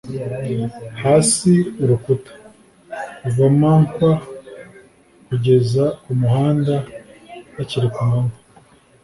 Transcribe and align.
Hasi 1.01 1.51
Urukuta, 1.81 2.31
kuva 3.19 3.45
mankwa 3.61 4.11
kugeza 5.27 5.83
kumuhanda 6.03 6.75
hakiri 7.55 7.87
kumanywa, 7.95 8.37